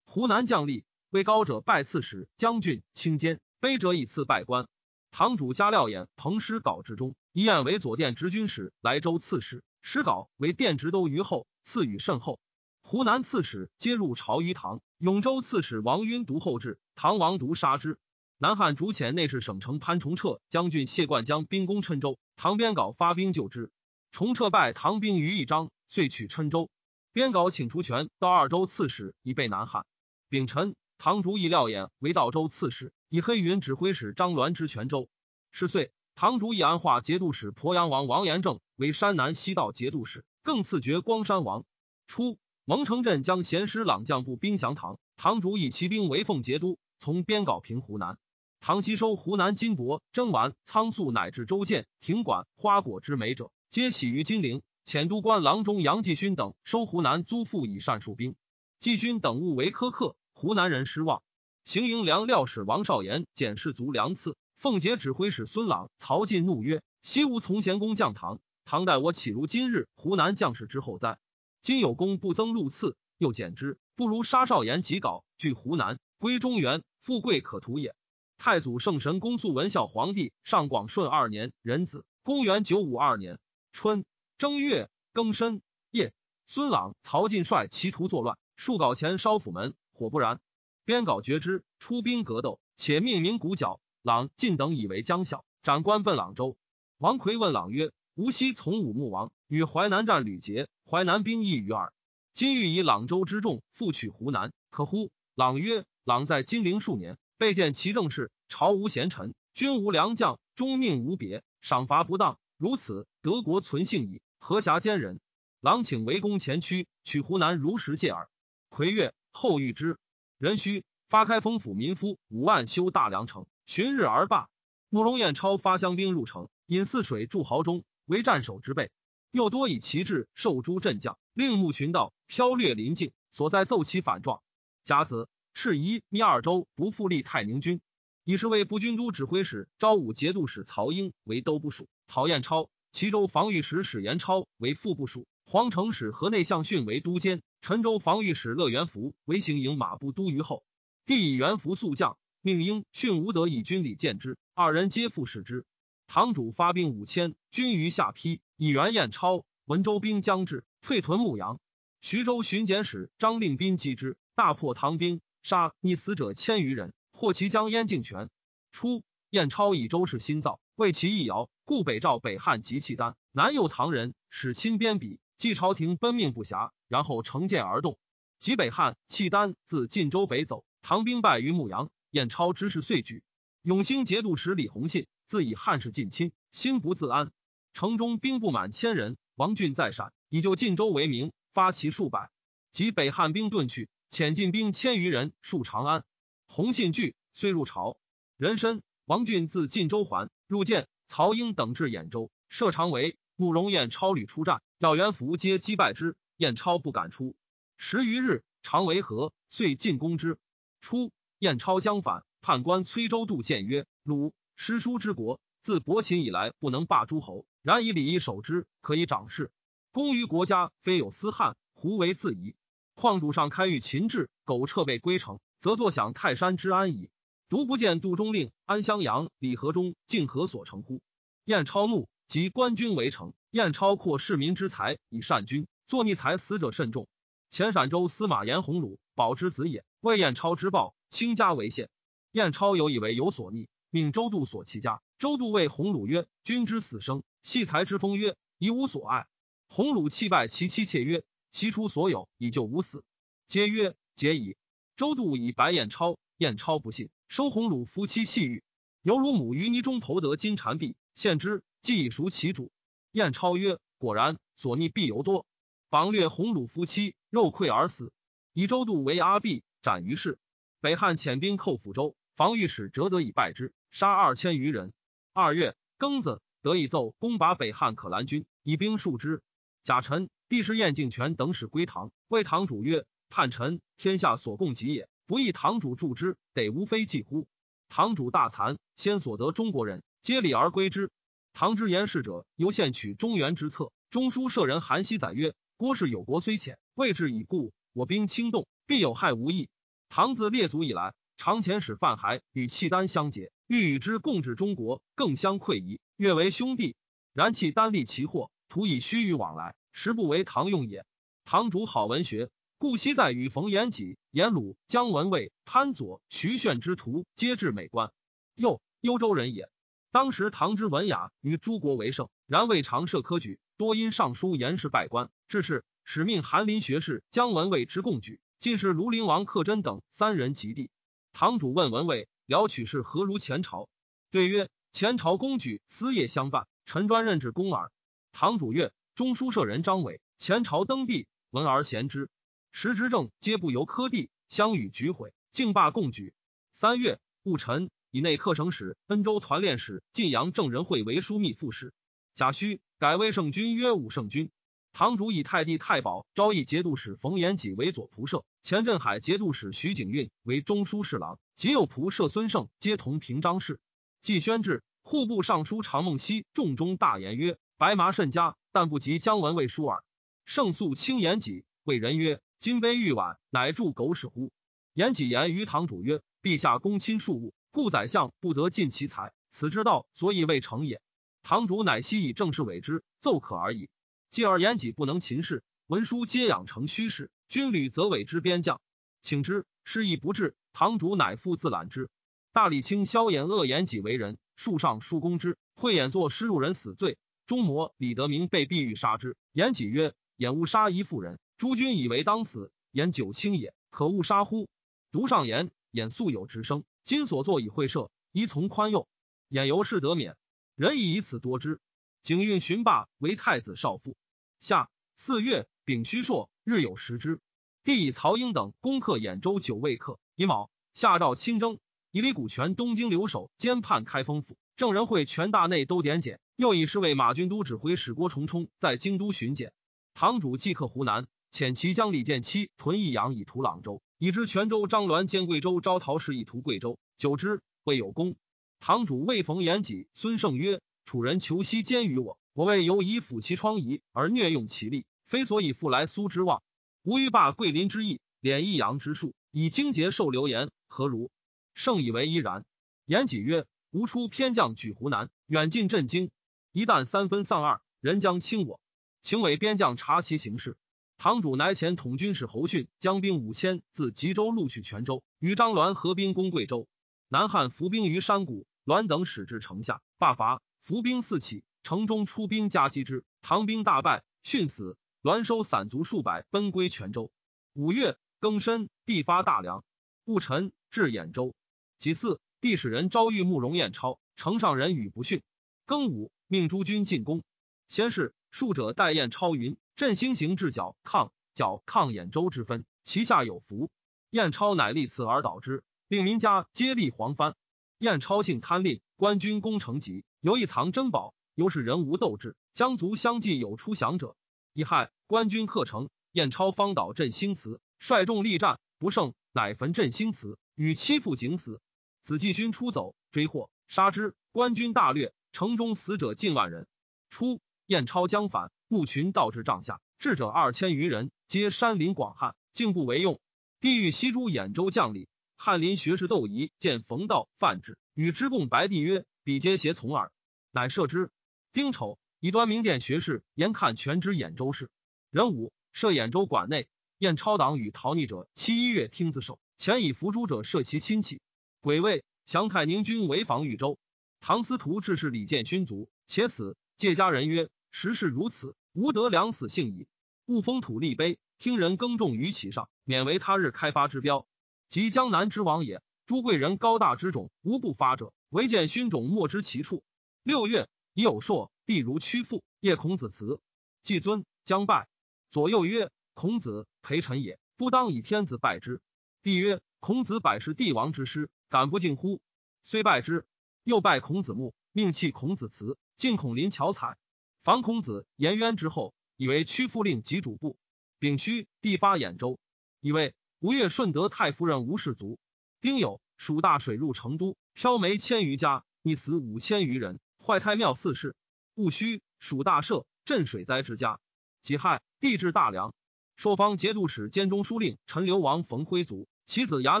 [0.14, 4.68] 湖南将吏，位高者拜刺史、将军、清监；卑者以次拜官。
[5.10, 9.64] 堂主加廖衍、彭师稿之中，以晏为左殿直军使，莱州刺史。
[9.80, 12.38] 使稿为殿直都虞后，赐予甚厚。
[12.82, 14.82] 湖南刺史皆入朝于唐。
[14.98, 17.98] 永州刺史王晕独后至，唐王独杀之。
[18.36, 23.70] 南汉主遣内侍省丞潘崇彻将军谢冠将兵攻郴州，唐边稿发兵救之。
[24.10, 26.68] 崇彻败唐兵于一章，遂取郴州。
[27.14, 29.86] 边稿请出权到二州刺史，以备南汉。
[30.32, 35.10] 丙辰，唐主以廖衍为道州刺史，以黑云指挥使张鸾之泉州。
[35.50, 41.66] 十岁，唐主以安化节度使鄱阳王王延政为山南西道节度使，更赐爵光山王。
[42.06, 48.16] 初，蒙城镇将贤师朗将部兵降唐，唐主以骑兵为奉节都，从边镐平湖南。
[48.58, 54.62] 唐吸收湖南金帛、征丸、仓粟乃至州建、亭馆、花果之美者，皆喜于金陵。
[54.86, 58.34] 遣都官郎中杨继勋等收湖南租赋以善戍兵。
[58.78, 61.22] 继勋等物为苛刻，湖南人失望。
[61.62, 71.16] 行营粮料使王少言检士卒粮赐，奉节指挥使孙朗、曹进怒曰：“昔无从贤公降唐，唐待我岂如今日湖南将士之后哉？
[71.60, 77.94] 今有功不增禄赐，又减之，不如杀少言及稿，据湖南，归中原，富贵可图也。”
[78.36, 83.38] 太祖圣神公肃文孝皇帝上广顺二年壬子，公元九五二年
[83.70, 84.04] 春
[84.38, 86.12] 正月庚申夜，
[86.48, 90.40] 孙朗、曹进率其徒作乱，数稿前烧府门，火不燃。
[90.84, 93.80] 边稿觉之，出兵格斗，且命名鼓角。
[94.02, 96.56] 朗、晋等以为将校，斩官奔朗州。
[96.98, 101.92] 王奎问朗曰：“吾昔从武穆王与淮南战屡捷，淮南兵益于耳。
[102.32, 114.20] 今欲以朗州之众复取湖南，可乎？”朗曰：“朗在金陵数年，备见其政事，朝无贤臣，军无良将，终命无别，赏罚不当，如此，德国存幸矣。
[114.38, 115.20] 何暇奸人？”
[115.62, 118.28] 朗请围攻前驱，取湖南如实戒耳。
[118.68, 119.98] 魁曰，后遇之。
[120.38, 124.48] 壬戌，发开封府民夫五万修大梁城，旬日而罢。
[124.88, 128.90] 慕容彦超发乡兵入城，引泗水筑壕中，为战守之备。
[129.30, 134.42] 又多以旗帜授诸镇将，令牧群盗剽掠临境，所在奏其反状。
[134.84, 137.80] 甲子，赤夷、密二州不复立太宁军，
[138.24, 147.40] 以是为不军都指挥使昭武节度使曹英为都部署，陶彦超齐州防御使史延超为副部署，皇城使河内相训为都监。
[147.62, 150.64] 陈州防御使乐元福为行营马步都虞候，
[151.06, 155.64] 帝以元福速将，命英训吴德以军礼见之，二人皆复使之。
[156.08, 161.60] 堂主发兵五千，军于下邳，以元彦超文州兵将至，退屯牧阳。
[162.00, 168.28] 徐州巡检使张令斌击之，大破唐兵，杀溺死者千余人，获其将燕敬权。
[168.72, 175.18] 初，燕超以周氏新造，为其易遥，故北召北汉及契丹，南诱唐人，使亲边鄙。
[175.42, 177.98] 继朝廷奔命不暇，然后乘舰而动。
[178.38, 181.90] 及北汉、契丹自晋州北走，唐兵败于牧羊。
[182.12, 183.24] 燕超之事遂举。
[183.62, 187.32] 永兴节度使李弘信自以汉室近亲，心不自安。
[187.72, 192.30] 城中兵不满千人，王俊在陕，以就晋州为名，发骑数百。
[192.70, 196.04] 及北汉兵遁去，遣进兵千余人戍长安。
[196.46, 197.96] 弘信惧，遂入朝。
[198.36, 203.16] 人参王俊自晋州还，入见曹英等至兖州，设长围。
[203.42, 204.62] 慕容彦超屡出战。
[204.78, 207.34] 廖元福皆击败之，燕超不敢出。
[207.76, 210.38] 十余日，常为和，遂进攻之。
[210.80, 219.50] 初，燕超将反，判官崔州度谏曰：“鲁诗书之国，自伯秦以来，不能霸诸侯，然以礼义守之，可以长事。
[219.90, 222.54] 功于国家，非有私汉，胡为自疑？
[222.94, 227.10] 况主上开御秦制，苟撤备归城，则坐享泰山之安矣。
[227.48, 231.00] 独不见杜中令、安襄阳、李和中竟何所成乎？”
[231.44, 233.34] 燕超怒，即官军围城。
[233.50, 237.06] 燕超扩市民之财以善军，作逆财死者甚众。
[237.50, 241.90] 前陕州司马颜鸿鲁，保之子也，为燕超之暴，倾家为县。
[242.30, 245.02] 燕超有以为有所逆，命周度所其家。
[245.18, 249.26] 周度谓鸿鲁曰：“君之死生，系财之风曰，以无所爱。”
[249.68, 253.04] 鸿鲁弃拜其妻妾曰：“其出所有以救吾死。”
[253.46, 254.56] 皆曰：“结矣。”
[254.96, 258.64] 周度以白燕超，燕超不信，收鸿鲁夫妻细玉，
[259.02, 262.70] 犹如母于泥中投得金蝉璧，献之，既已赎其主。
[263.10, 265.44] 燕超曰：“果然，所逆必尤多。”
[265.90, 268.12] 榜掠鸿鲁夫妻，肉溃而死。
[268.54, 270.38] 以周度为阿弼，斩于市。
[270.80, 274.92] 北汉遣兵寇抚州，防御使折得以败之，杀二千余人。
[275.34, 279.42] 二月庚子，得以奏攻拔北汉可兰军，以兵数之。
[279.82, 287.46] 贾臣、帝师燕敬权等使归唐，谓堂主曰：“叛臣，天下所共及也，不义堂主助之，得无非计乎？”
[287.90, 291.10] 堂主大惭，先所得中国人，皆礼而归之。
[291.52, 293.92] 唐之言事者，犹献取中原之策。
[294.10, 299.68] 中书舍人韩熙载曰：“郭氏有国虽浅，位置已固，我兵轻动，必有害无益。
[300.08, 306.96] 唐自列祖以来，常遣使范海与契丹相结，欲与之共治中国，更相馈夷，越为兄弟。
[307.34, 311.04] 然契丹利其祸，徒以虚与往来，实不为唐用也。
[311.44, 318.10] 唐主好文学，故昔在与冯延己、颜鲁、姜文卫、潘左、徐铉之徒，皆至美观。
[318.54, 319.70] 又幽州人也。
[320.12, 328.38] 当时唐之文雅与诸国为盛，然未尝设科举，多因尚书言氏拜官，致是使命翰林学士姜文卫之贡举。
[328.58, 330.90] 进士庐陵王克真等三人及第。
[331.32, 333.88] 堂主问文卫：“辽取士何如前朝？”
[334.30, 337.90] 对曰：“前朝公举，私业相伴，臣专任之公耳。”
[338.32, 342.28] 堂主曰：“中书舍人张伟，前朝登第，闻而贤之，
[342.70, 346.34] 时执政皆不由科第，相与举毁，竟罢贡举。
[346.70, 351.94] 三月，戊辰。”以内客省使、恩州团练使、晋阳郑仁惠为枢密副使。
[352.34, 354.50] 贾诩改为圣君，曰武圣君。
[354.92, 363.80] 堂主以太帝太保昭义节度使冯延己为左仆射，前镇海节度使徐景运为中书侍郎，及右仆射孙胜皆同平章事。
[364.20, 370.04] 季宣志户部尚书常梦溪重中大言曰：“白麻甚佳，但不及姜文卫书耳。”
[370.44, 374.52] 胜素轻言己，谓人曰：“金杯玉碗，乃助狗屎乎？”
[374.92, 381.00] 言己言于堂主曰：“陛下公亲庶务。”故宰相不得尽其才，此之道，所以未成也。
[381.42, 383.88] 堂主乃悉以正事委之，奏可而已。
[384.30, 388.78] 继而言己不能勤事，文书皆养成虚事，军旅则委之边将，
[389.22, 390.54] 请之，事亦不至。
[390.74, 392.10] 堂主乃复自揽之。
[392.52, 397.16] 大理卿萧衍恶言己为人，树上书公之，会演作施入人死罪。
[397.46, 402.70] 中模李德明被必欲杀之，言己曰：“演勿杀一妇人，诸君以为当死。
[402.90, 404.68] 言九卿也，可勿杀乎？”
[405.10, 406.84] 独上言，演素有直声。
[407.04, 409.08] 今所作以会赦，宜从宽宥，
[409.48, 410.36] 眼由是得免。
[410.76, 411.80] 人亦以此多之。
[412.22, 414.16] 景运寻霸为太子少傅。
[414.60, 417.40] 夏四月丙戌朔，日有食之。
[417.82, 420.20] 帝以曹英等攻克兖州九位客。
[420.36, 421.80] 乙卯，下诏亲征。
[422.12, 424.56] 以李谷泉东京留守兼判开封府。
[424.76, 426.40] 郑仁惠全大内都点检。
[426.54, 429.72] 又以侍卫马军都指挥使郭重冲在京都巡检。
[430.14, 434.00] 堂主即刻湖南，遣其将李建期屯益阳以图朗州。
[434.24, 438.36] 以知泉州张鸾兼贵州招陶氏意图贵州，久之未有功。
[438.78, 446.62] 堂主魏逢延己、孙胜曰：“楚人求息奸于我，我为犹以抚其疮痍而虐用其力，非所以复来苏之望。
[447.02, 451.32] 吾欲罢桂林之意，敛益阳之术，以精节受流言，何如？”
[451.74, 452.64] 胜以为依然。
[453.06, 456.30] 延己曰：“吾出偏将举湖南，远近震惊。
[456.70, 458.80] 一旦三分丧二，人将轻我，
[459.20, 460.76] 请委边将察其形势。”
[461.22, 466.88] 堂主乃遣统军使侯训将兵五千自吉州录取泉州，与张鸾合兵攻贵州。
[467.28, 470.62] 南汉伏兵于山谷，栾等使至城下，罢伐。
[470.80, 474.96] 伏兵四起，城中出兵夹击之，唐兵大败，训死。
[475.22, 477.30] 栾收散卒数百，奔归泉州。
[477.72, 479.84] 五月庚申，地发大梁。
[480.24, 481.54] 戊辰，至兖州。
[481.98, 485.40] 己巳，帝使人招遇慕容彦超，城上人语不逊。
[485.86, 487.44] 庚午，命诸军进攻。
[487.86, 489.76] 先是，数者待彦超云。
[489.94, 493.90] 振兴行至角抗角抗兖州之分，其下有伏。
[494.30, 497.54] 燕超乃立此而导之，令民家皆立黄幡。
[497.98, 504.34] 燕超性贪吝，官军攻城急，犹一藏珍宝，犹是人无斗志，将卒相继有出降者。
[504.72, 511.80] 一害官军克城，燕超方导振兴祠，率众力战不胜，乃焚振兴祠，与妻父景死。
[512.22, 516.86] 子继军出走，追获杀之，官军大掠，城中死者近万人。
[517.28, 518.72] 初，燕超将反。
[518.92, 523.40] 牧群到至帐下，智者二千余人，皆山林广汉，竟不为用。
[523.80, 530.30] 帝欲西诸兖州将领，翰林学士窦仪见冯道、范质，与之共白帝曰：“彼皆邪从耳。”
[530.72, 531.30] 乃赦之。
[531.72, 534.90] 丁丑，以端明殿学士严看全知兖州事。
[535.30, 539.58] 壬午，设兖州管内，燕超党与逃逆者，七一月听自首。
[539.78, 541.40] 前以伏诛者赦其亲戚。
[541.80, 543.98] 癸未，降太宁军围防豫州。
[544.40, 546.76] 唐司徒致使李建勋卒，且死。
[546.98, 550.06] 借家人曰：“时事如此。”吾得良死幸矣。
[550.46, 554.46] 勿封土立碑，听人耕种于其上，免为他日开发之标。
[554.88, 556.02] 及江南之王也。
[556.24, 560.04] 诸贵人高大之种，无不发者，唯见勋种莫知其处。
[560.42, 562.62] 六月，已有硕，帝如屈父。
[562.80, 563.60] 夜孔子辞，
[564.02, 565.08] 季尊将拜。
[565.50, 569.00] 左右曰：“孔子陪臣也，不当以天子拜之。”
[569.42, 572.40] 帝曰：“孔子百世帝王之师，敢不敬乎？”
[572.82, 573.44] 虽拜之，
[573.84, 577.18] 又拜孔子墓，命弃孔子祠，进孔林巧彩。
[577.62, 580.76] 防孔子颜渊之后，以为屈夫令及主簿。
[581.20, 582.58] 丙戌，地发兖州，
[583.00, 585.38] 以为吴越顺德太夫人吴氏族。
[585.80, 590.18] 丁酉，蜀大水入成都，漂煤千余家，溺死五千余人。
[590.44, 591.36] 坏太庙四世。
[591.76, 594.18] 戊戌，蜀大赦，镇水灾之家。
[594.60, 595.94] 己亥，地至大梁。
[596.34, 600.00] 朔方节度使兼中书令陈留王冯辉族，其子衙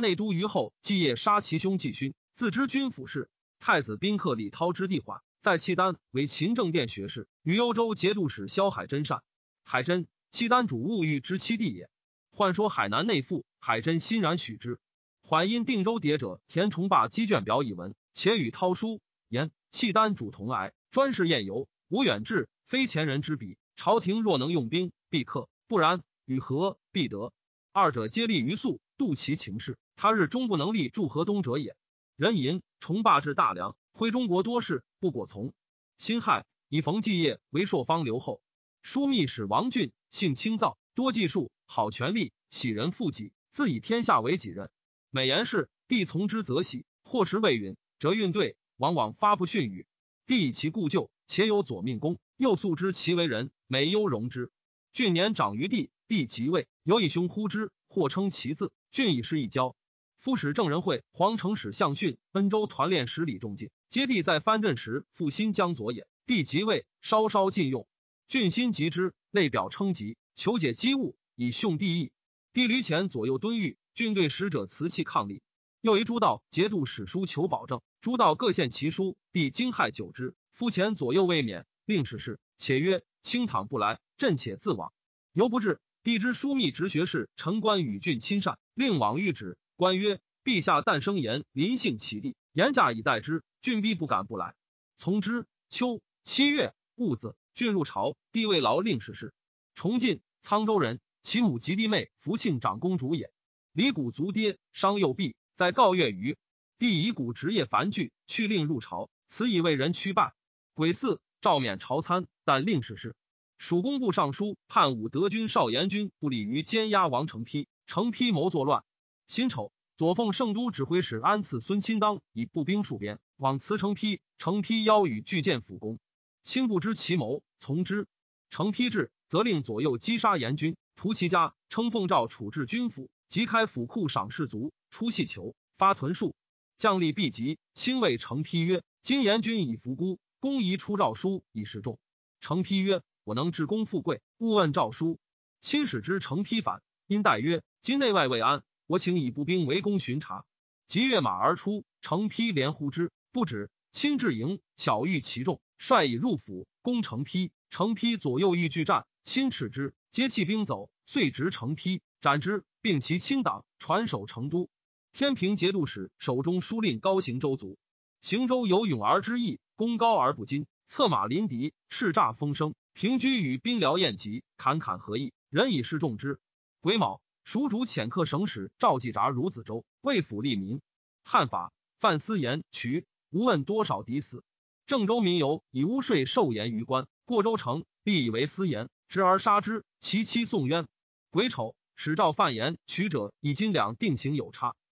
[0.00, 3.30] 内都虞后继业杀其兄季勋，自知军府事。
[3.60, 5.20] 太子宾客李涛之弟缓。
[5.42, 9.24] 在契丹为勤政殿学士，与幽州节度使萧海真善。
[9.64, 11.90] 海真，契丹主物欲之妻弟也。
[12.30, 14.78] 换说海南内附，海真欣然许之。
[15.20, 23.58] 缓因定州谍者田崇霸积卷表以文，且与涛书言契丹主同癌，专事宴游，无远志，非前人之比。
[23.74, 27.32] 朝廷若能用兵，必克；不然，与和必得。
[27.72, 29.76] 二者皆立于速，度其情势。
[29.96, 31.74] 他日终不能立驻河东者也。
[32.14, 35.52] 人吟崇霸至大梁，挥中国多事，不果从。
[35.98, 38.42] 辛亥，以冯继业为朔方留后。
[38.82, 44.70] 枢密使王俊，性清躁，多计数，好权力，喜人附己，自以天下为己任。
[45.10, 49.86] 美言事，帝从之则喜；或时未允，则运对，往往发不逊语。
[50.26, 54.50] 帝以其故旧，且有左命功，又素知其为人，美优容之。
[54.92, 58.72] 俊年长于帝，帝即位，有以兄呼之，或称其字。
[58.90, 59.76] 俊以是一交。
[60.18, 66.06] 夫使郑仁惠、皇城使向训、温州团练使李仲进，皆帝在藩镇时复新疆左也。
[66.24, 67.86] 帝即位，稍稍禁用。
[68.26, 72.10] 俊心急之，类表称疾，求解机务，以兄帝意。
[72.54, 73.76] 帝驴前左右敦狱。
[73.92, 75.42] 郡对使者辞气抗力，
[75.82, 80.34] 又一诸道节度史书求保证，诸道各献其书，帝惊骇久之。
[80.52, 84.94] 夫前左右未免，令使事，且曰：“清躺不来，朕且自往。”
[85.34, 85.82] 犹不至。
[86.02, 89.58] 帝之枢密直学士陈官与郡亲善，令往谕旨。
[89.76, 93.42] 官曰：“陛下诞生言，临幸其地，言驾以待之。
[93.60, 94.54] 郡必不敢不来。”
[94.96, 95.46] 从之。
[95.68, 99.32] 秋七月戊子，郡入朝，帝位劳令使事。
[99.74, 103.32] 崇进，沧州人，其母及弟妹福庆长公主也。
[103.72, 106.36] 李谷足跌，伤右臂，在告月余，
[106.78, 110.34] 帝以谷职业繁剧，去令入朝，此以为人屈败。
[110.74, 113.16] 癸巳，诏免朝参，但令史事。
[113.56, 118.84] 蜀工部尚书判武德军少严军不利于监押王承丕，承丕谋作乱。
[119.26, 119.72] 辛丑，
[120.02, 124.18] 左奉圣都指挥使安赐孙钦当以步兵戍边，往辞承丕。
[124.36, 126.00] 承丕邀与巨舰辅攻，
[126.42, 128.08] 卿不知其谋，从之。
[128.50, 133.10] 承丕至，则令左右击杀严军，屠其家，称奉诏处置军府。
[133.28, 136.32] 即开府库赏士卒，出气球，发屯戍，
[136.76, 137.60] 将吏必急。
[137.72, 142.00] 亲卫承丕曰：“今严军以服孤，公宜出诏书以示众。”
[142.42, 145.20] 承丕曰：“我能致公富贵，勿问诏书。”
[145.62, 150.44] 亲使之承丕反，因代曰：“今内外未安，我请以步兵围攻巡查。”
[150.86, 153.70] 即跃马而出，承丕连呼之，不止。
[153.90, 157.50] 亲至营，巧遇其众，率以入府攻承丕。
[157.70, 162.64] 承丕左右欲拒战，亲斥之，皆弃兵走，遂执承丕，斩之。
[162.82, 164.68] 并其亲党传守成都，
[165.14, 167.78] 天平节度使手中书令高行州卒，
[168.20, 172.74] 行州有勇而之义，功高而不矜，策马临敌，叱咤风生。
[172.92, 176.38] 平居与兵僚宴集，侃侃何意，人以示众之。
[176.82, 180.80] 癸卯，蜀主遣客省使赵季札如子州，为府利民。
[181.24, 184.42] 汉法犯私盐渠，无问多少敌死。
[184.86, 189.84] 郑州民游以污税受盐于官，过州城，必以为私盐，执而杀之。
[190.00, 190.86] 其妻宋冤。
[191.30, 191.74] 癸丑。
[191.94, 194.74] 使赵范言取者以金两定情有差，